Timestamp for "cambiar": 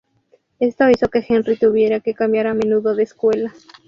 2.15-2.47